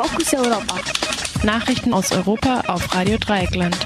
Fokus 0.00 0.32
Europa. 0.32 0.76
Nachrichten 1.42 1.92
aus 1.92 2.12
Europa 2.12 2.60
auf 2.68 2.94
Radio 2.94 3.18
Dreieckland. 3.18 3.76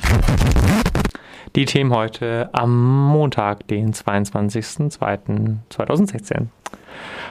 Die 1.56 1.64
Themen 1.64 1.90
heute 1.90 2.50
am 2.52 3.06
Montag, 3.06 3.66
den 3.68 3.94
22.02.2016. 3.94 6.48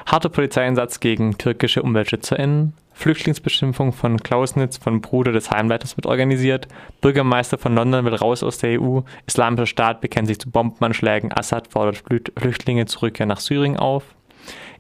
Harter 0.08 0.30
Polizeieinsatz 0.30 1.00
gegen 1.00 1.38
türkische 1.38 1.84
UmweltschützerInnen. 1.84 2.74
Flüchtlingsbeschimpfung 2.94 3.94
von 3.94 4.18
Klausnitz 4.18 4.78
von 4.78 5.00
Bruder 5.00 5.32
des 5.32 5.52
Heimleiters 5.52 5.96
wird 5.96 6.08
organisiert. 6.08 6.68
Bürgermeister 7.02 7.60
von 7.60 7.76
London 7.76 8.06
will 8.06 8.16
raus 8.16 8.42
aus 8.42 8.58
der 8.58 8.82
EU. 8.82 9.02
Islamischer 9.28 9.68
Staat 9.68 10.02
bekennt 10.02 10.28
sich 10.28 10.40
zu 10.40 10.50
Bombenanschlägen. 10.50 11.32
Assad 11.32 11.72
fordert 11.72 12.02
Flüchtlinge 12.36 12.88
zurückkehr 12.88 13.28
nach 13.28 13.42
Syrien 13.42 13.78
auf. 13.78 14.16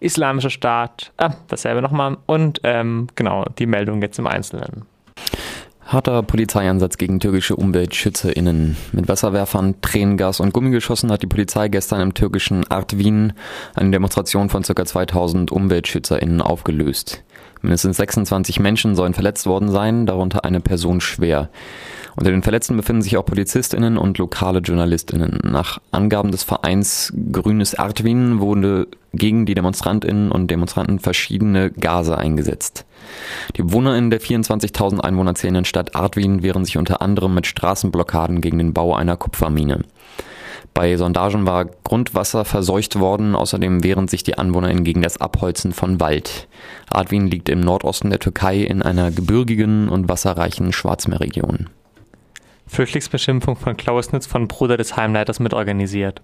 Islamischer 0.02 0.49
Staat, 0.49 1.13
ah, 1.17 1.36
dasselbe 1.47 1.81
nochmal. 1.81 2.17
Und 2.25 2.59
ähm, 2.63 3.07
genau, 3.15 3.45
die 3.57 3.67
Meldung 3.67 4.02
jetzt 4.02 4.20
im 4.20 4.27
Einzelnen. 4.27 4.85
Harter 5.85 6.23
Polizeieinsatz 6.23 6.98
gegen 6.98 7.20
türkische 7.20 7.55
UmweltschützerInnen. 7.55 8.77
Mit 8.94 9.08
Wasserwerfern, 9.09 9.81
Tränengas 9.81 10.39
und 10.39 10.53
Gummigeschossen 10.53 11.11
hat 11.11 11.22
die 11.22 11.27
Polizei 11.27 11.67
gestern 11.67 12.02
im 12.02 12.13
türkischen 12.13 12.66
Artvin 12.70 13.34
eine 13.75 13.91
Demonstration 13.91 14.49
von 14.49 14.63
ca. 14.63 14.85
2000 14.85 15.52
UmweltschützerInnen 15.52 16.41
aufgelöst. 16.41 17.23
Mindestens 17.61 17.97
26 17.97 18.59
Menschen 18.59 18.95
sollen 18.95 19.13
verletzt 19.13 19.45
worden 19.45 19.70
sein, 19.70 20.05
darunter 20.05 20.45
eine 20.45 20.61
Person 20.61 21.02
schwer. 21.02 21.49
Unter 22.15 22.31
den 22.31 22.43
Verletzten 22.43 22.75
befinden 22.75 23.01
sich 23.01 23.17
auch 23.17 23.25
PolizistInnen 23.25 23.97
und 23.97 24.17
lokale 24.17 24.59
JournalistInnen. 24.59 25.39
Nach 25.43 25.79
Angaben 25.91 26.31
des 26.31 26.43
Vereins 26.43 27.13
Grünes 27.31 27.75
Artwin 27.75 28.39
wurde 28.39 28.88
gegen 29.13 29.45
die 29.45 29.55
DemonstrantInnen 29.55 30.31
und 30.31 30.52
Demonstranten 30.52 30.99
verschiedene 30.99 31.71
Gase 31.71 32.17
eingesetzt. 32.17 32.85
Die 33.55 33.63
BewohnerInnen 33.63 34.09
der 34.09 34.21
24.000 34.21 34.99
Einwohner 34.99 35.35
zählenden 35.35 35.66
Stadt 35.66 35.95
Artwin 35.95 36.43
wehren 36.43 36.66
sich 36.66 36.77
unter 36.77 37.02
anderem 37.02 37.33
mit 37.33 37.47
Straßenblockaden 37.47 38.41
gegen 38.41 38.58
den 38.58 38.73
Bau 38.73 38.93
einer 38.93 39.17
Kupfermine. 39.17 39.81
Bei 40.73 40.95
Sondagen 40.95 41.45
war 41.45 41.66
Grundwasser 41.83 42.45
verseucht 42.45 42.99
worden, 42.99 43.36
außerdem 43.36 43.83
wehren 43.83 44.08
sich 44.08 44.23
die 44.23 44.38
AnwohnerInnen 44.38 44.86
gegen 44.86 45.02
das 45.02 45.19
Abholzen 45.19 45.73
von 45.73 45.99
Wald. 45.99 46.47
Artvin 46.89 47.27
liegt 47.27 47.49
im 47.49 47.59
Nordosten 47.59 48.09
der 48.09 48.19
Türkei 48.19 48.59
in 48.59 48.81
einer 48.81 49.11
gebirgigen 49.11 49.89
und 49.89 50.08
wasserreichen 50.08 50.71
Schwarzmeerregion. 50.71 51.69
Flüchtlingsbeschimpfung 52.72 53.58
von 53.58 53.75
Klausnitz 53.75 54.25
von 54.25 54.47
Bruder 54.47 54.77
des 54.77 54.95
Heimleiters 54.95 55.41
mitorganisiert. 55.41 56.22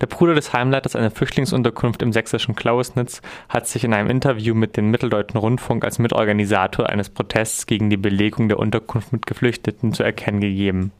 Der 0.00 0.06
Bruder 0.06 0.34
des 0.34 0.54
Heimleiters 0.54 0.96
einer 0.96 1.10
Flüchtlingsunterkunft 1.10 2.00
im 2.00 2.14
sächsischen 2.14 2.54
Klausnitz 2.54 3.20
hat 3.50 3.66
sich 3.66 3.84
in 3.84 3.92
einem 3.92 4.08
Interview 4.08 4.54
mit 4.54 4.78
dem 4.78 4.90
Mitteldeutschen 4.90 5.38
Rundfunk 5.38 5.84
als 5.84 5.98
Mitorganisator 5.98 6.88
eines 6.88 7.10
Protests 7.10 7.66
gegen 7.66 7.90
die 7.90 7.98
Belegung 7.98 8.48
der 8.48 8.58
Unterkunft 8.58 9.12
mit 9.12 9.26
Geflüchteten 9.26 9.92
zu 9.92 10.02
erkennen 10.02 10.40
gegeben. 10.40 10.92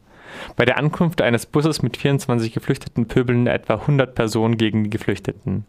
Bei 0.56 0.66
der 0.66 0.76
Ankunft 0.76 1.22
eines 1.22 1.46
Busses 1.46 1.80
mit 1.80 1.96
24 1.96 2.52
Geflüchteten 2.52 3.08
pöbeln 3.08 3.46
etwa 3.46 3.76
100 3.76 4.14
Personen 4.14 4.58
gegen 4.58 4.84
die 4.84 4.90
Geflüchteten. 4.90 5.64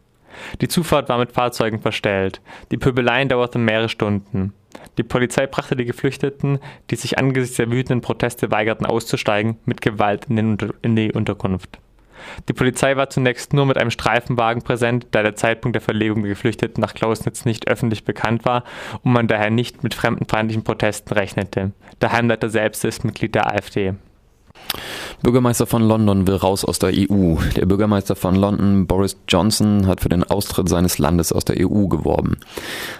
Die 0.62 0.68
Zufahrt 0.68 1.10
war 1.10 1.18
mit 1.18 1.32
Fahrzeugen 1.32 1.80
verstellt. 1.80 2.42
Die 2.72 2.78
Pöbeleien 2.78 3.30
dauerten 3.30 3.66
mehrere 3.66 3.90
Stunden. 3.90 4.54
Die 4.98 5.04
Polizei 5.04 5.48
brachte 5.48 5.76
die 5.76 5.86
Geflüchteten, 5.86 6.60
die 6.90 6.96
sich 6.96 7.18
angesichts 7.18 7.58
der 7.58 7.72
wütenden 7.72 8.02
Proteste 8.02 8.52
weigerten 8.52 8.86
auszusteigen, 8.86 9.58
mit 9.66 9.82
Gewalt 9.82 10.26
in, 10.30 10.58
in 10.82 10.96
die 10.96 11.12
Unterkunft. 11.12 11.80
Die 12.48 12.54
Polizei 12.54 12.96
war 12.98 13.10
zunächst 13.10 13.54
nur 13.54 13.66
mit 13.66 13.78
einem 13.78 13.92
Streifenwagen 13.92 14.62
präsent, 14.62 15.08
da 15.12 15.24
der 15.24 15.36
Zeitpunkt 15.36 15.76
der 15.76 15.82
Verlegung 15.82 16.22
der 16.22 16.30
Geflüchteten 16.30 16.82
nach 16.82 16.94
Klausnitz 16.94 17.46
nicht 17.46 17.68
öffentlich 17.68 18.06
bekannt 18.06 18.46
war 18.46 18.64
und 19.04 19.14
man 19.14 19.28
daher 19.28 19.50
nicht 19.50 19.84
mit 19.84 19.94
fremdenfeindlichen 19.96 20.64
Protesten 20.64 21.14
rechnete. 21.14 21.72
Der 22.00 22.12
Heimleiter 22.12 22.50
selbst 22.50 22.86
ist 22.86 23.04
Mitglied 23.04 23.36
der 23.36 23.48
AfD. 23.48 23.96
Bürgermeister 25.24 25.68
von 25.68 25.84
London 25.84 26.26
will 26.26 26.36
raus 26.36 26.66
aus 26.66 26.80
der 26.80 26.90
EU. 26.90 27.36
Der 27.56 27.68
Bürgermeister 27.68 28.16
von 28.16 28.36
London, 28.36 28.88
Boris 28.88 29.18
Johnson, 29.28 29.86
hat 29.86 30.02
für 30.02 30.10
den 30.10 30.24
Austritt 30.24 30.68
seines 30.68 30.98
Landes 30.98 31.32
aus 31.32 31.46
der 31.46 31.58
EU 31.60 31.86
geworben. 31.88 32.38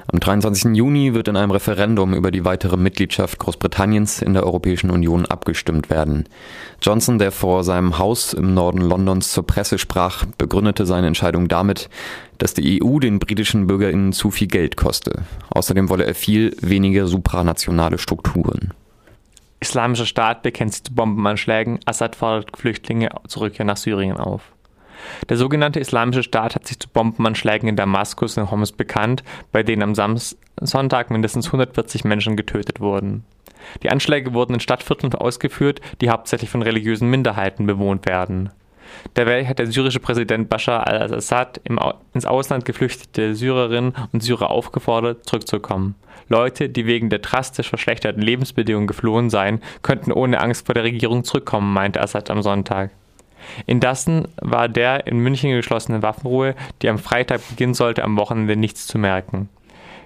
Am 0.06 0.20
23. 0.20 0.76
Juni 0.76 1.16
wird 1.16 1.30
in 1.30 1.36
einem 1.36 1.50
Referendum 1.50 2.14
über 2.14 2.30
die 2.30 2.46
weitere 2.46 2.78
Mitgliedschaft 2.78 3.40
Großbritanniens 3.40 4.22
in 4.22 4.36
der 4.36 4.46
Europäischen 4.46 4.92
Union 4.92 5.26
abgestimmt 5.26 5.90
werden. 5.90 6.26
Johnson, 6.80 7.18
der 7.18 7.32
vor 7.32 7.64
seinem 7.64 7.98
Haus 7.98 8.34
im 8.34 8.54
Norden 8.54 8.82
Londons 8.82 9.32
zur 9.32 9.48
Presse 9.48 9.80
sprach, 9.80 10.26
begründete 10.38 10.86
seine 10.86 11.08
Entscheidung 11.08 11.48
damit, 11.48 11.90
dass 12.38 12.54
die 12.54 12.84
EU 12.84 13.00
den 13.00 13.18
britischen 13.18 13.66
BürgerInnen 13.66 14.14
zu 14.14 14.30
viel 14.30 14.48
Geld 14.48 14.78
koste. 14.78 15.24
Außerdem 15.50 15.90
wolle 15.90 16.06
er 16.06 16.14
viel 16.14 16.56
weniger 16.62 17.08
supranationale 17.08 17.98
Strukturen. 17.98 18.74
Islamischer 19.62 20.08
Staat 20.08 20.42
bekennt 20.42 20.74
sich 20.74 20.84
zu 20.84 20.96
Bombenanschlägen, 20.96 21.80
Assad 21.86 22.16
fordert 22.16 22.58
Flüchtlinge 22.58 23.10
zurückkehr 23.28 23.64
nach 23.64 23.78
Syrien 23.78 24.18
auf. 24.18 24.52
Der 25.30 25.38
sogenannte 25.38 25.80
Islamische 25.80 26.24
Staat 26.24 26.56
hat 26.56 26.68
sich 26.68 26.80
zu 26.80 26.90
Bombenanschlägen 26.90 27.70
in 27.70 27.76
Damaskus 27.76 28.38
und 28.38 28.50
Homs 28.50 28.72
bekannt, 28.72 29.24
bei 29.52 29.62
denen 29.62 29.84
am 29.84 29.96
Sams 29.96 30.36
Sonntag 30.60 31.12
mindestens 31.12 31.48
140 31.48 32.04
Menschen 32.04 32.36
getötet 32.36 32.80
wurden. 32.80 33.24
Die 33.84 33.92
Anschläge 33.92 34.34
wurden 34.34 34.56
in 34.56 34.60
Stadtvierteln 34.60 35.14
ausgeführt, 35.14 35.80
die 36.02 36.10
hauptsächlich 36.10 36.50
von 36.50 36.64
religiösen 36.64 37.10
Minderheiten 37.10 37.68
bewohnt 37.68 38.08
werden. 38.08 38.50
Dabei 39.14 39.46
hat 39.46 39.60
der 39.60 39.68
syrische 39.68 40.00
Präsident 40.00 40.50
Bashar 40.50 40.88
al-Assad 40.88 41.62
ins 42.14 42.26
Ausland 42.26 42.66
geflüchtete 42.66 43.36
Syrerinnen 43.36 43.94
und 44.12 44.24
Syrer 44.24 44.52
aufgefordert, 44.52 45.26
zurückzukommen. 45.26 45.96
Leute, 46.30 46.70
die 46.70 46.86
wegen 46.86 47.10
der 47.10 47.20
drastisch 47.20 47.70
verschlechterten 47.70 48.22
Lebensbedingungen 48.22 48.88
geflohen 48.88 49.30
seien, 49.30 49.62
könnten 49.82 50.12
ohne 50.12 50.40
Angst 50.40 50.66
vor 50.66 50.76
der 50.76 50.84
Regierung 50.84 51.24
zurückkommen, 51.24 51.74
meinte 51.74 52.02
Assad 52.02 52.30
am 52.30 52.42
Sonntag. 52.42 52.92
Indessen 53.66 54.28
war 54.40 54.70
der 54.70 55.08
in 55.08 55.18
München 55.18 55.52
geschlossene 55.52 56.02
Waffenruhe, 56.02 56.56
die 56.82 56.90
am 56.90 57.00
Freitag 57.00 57.42
beginnen 57.50 57.74
sollte, 57.74 58.04
am 58.04 58.18
Wochenende 58.18 58.56
nichts 58.56 58.88
zu 58.88 58.98
merken. 58.98 59.50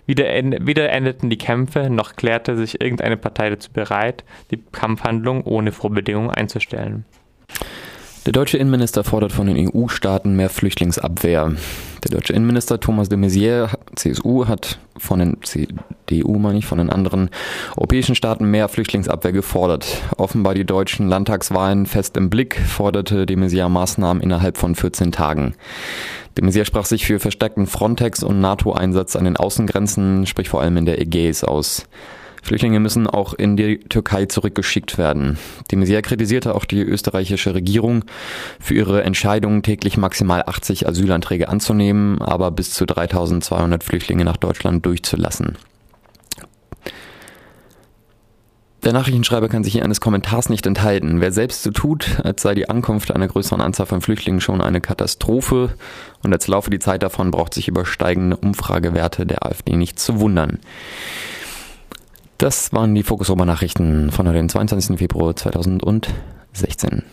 Weder, 0.07 0.25
weder 0.65 0.89
endeten 0.89 1.29
die 1.29 1.37
Kämpfe, 1.37 1.89
noch 1.89 2.15
klärte 2.15 2.55
sich 2.55 2.79
irgendeine 2.79 3.17
Partei 3.17 3.49
dazu 3.49 3.71
bereit, 3.71 4.23
die 4.51 4.63
Kampfhandlung 4.71 5.43
ohne 5.43 5.71
Vorbedingungen 5.71 6.29
einzustellen. 6.29 7.05
Der 8.25 8.31
deutsche 8.31 8.57
Innenminister 8.57 9.03
fordert 9.03 9.31
von 9.31 9.45
den 9.45 9.69
EU-Staaten 9.69 10.35
mehr 10.35 10.49
Flüchtlingsabwehr. 10.49 11.53
Der 12.03 12.11
deutsche 12.11 12.33
Innenminister 12.33 12.79
Thomas 12.79 13.07
de 13.07 13.19
Maizière, 13.19 13.75
CSU, 13.95 14.47
hat 14.47 14.79
von 14.97 15.19
den 15.19 15.37
CDU, 15.43 16.39
meine 16.39 16.57
ich, 16.57 16.65
von 16.65 16.79
den 16.79 16.89
anderen 16.89 17.29
europäischen 17.77 18.15
Staaten 18.15 18.49
mehr 18.49 18.67
Flüchtlingsabwehr 18.67 19.31
gefordert. 19.31 20.01
Offenbar 20.17 20.55
die 20.55 20.65
deutschen 20.65 21.07
Landtagswahlen 21.07 21.85
fest 21.85 22.17
im 22.17 22.31
Blick, 22.31 22.59
forderte 22.59 23.27
de 23.27 23.37
Maizière 23.37 23.69
Maßnahmen 23.69 24.23
innerhalb 24.23 24.57
von 24.57 24.73
14 24.73 25.11
Tagen. 25.11 25.53
De 26.35 26.43
Maizière 26.43 26.65
sprach 26.65 26.85
sich 26.85 27.05
für 27.05 27.19
verstärkten 27.19 27.67
Frontex- 27.67 28.23
und 28.23 28.41
NATO-Einsatz 28.41 29.15
an 29.15 29.25
den 29.25 29.37
Außengrenzen, 29.37 30.25
sprich 30.25 30.49
vor 30.49 30.61
allem 30.63 30.77
in 30.77 30.85
der 30.87 30.99
Ägäis 30.99 31.43
aus. 31.43 31.85
Flüchtlinge 32.45 32.79
müssen 32.79 33.07
auch 33.07 33.33
in 33.33 33.57
die 33.57 33.79
Türkei 33.79 34.27
zurückgeschickt 34.27 34.99
werden. 34.99 35.39
De 35.71 35.79
Maizière 35.79 36.03
kritisierte 36.03 36.53
auch 36.53 36.65
die 36.65 36.79
österreichische 36.79 37.55
Regierung 37.55 38.05
für 38.59 38.75
ihre 38.75 39.01
Entscheidung, 39.01 39.63
täglich 39.63 39.97
maximal 39.97 40.43
80 40.45 40.87
Asylanträge 40.87 41.49
anzunehmen, 41.49 42.21
aber 42.21 42.51
bis 42.51 42.71
zu 42.71 42.85
3200 42.85 43.83
Flüchtlinge 43.83 44.25
nach 44.25 44.37
Deutschland 44.37 44.85
durchzulassen. 44.85 45.57
Der 48.83 48.93
Nachrichtenschreiber 48.93 49.49
kann 49.49 49.63
sich 49.63 49.73
hier 49.73 49.83
eines 49.83 49.99
Kommentars 49.99 50.49
nicht 50.49 50.67
enthalten. 50.67 51.19
Wer 51.19 51.31
selbst 51.31 51.63
so 51.63 51.71
tut, 51.71 52.19
als 52.23 52.43
sei 52.43 52.53
die 52.53 52.69
Ankunft 52.69 53.09
einer 53.09 53.27
größeren 53.27 53.59
Anzahl 53.59 53.87
von 53.87 54.01
Flüchtlingen 54.01 54.39
schon 54.39 54.61
eine 54.61 54.81
Katastrophe 54.81 55.73
und 56.21 56.31
als 56.31 56.45
laufe 56.45 56.69
die 56.69 56.77
Zeit 56.77 57.01
davon, 57.01 57.31
braucht 57.31 57.55
sich 57.55 57.67
über 57.67 57.87
steigende 57.87 58.37
Umfragewerte 58.37 59.25
der 59.25 59.43
AfD 59.43 59.75
nicht 59.75 59.97
zu 59.97 60.19
wundern. 60.19 60.59
Das 62.37 62.73
waren 62.73 62.93
die 62.93 63.03
Fokus 63.03 63.29
Nachrichten 63.45 64.11
von 64.11 64.25
den 64.25 64.49
22. 64.49 64.97
Februar 64.97 65.35
2016. 65.35 67.03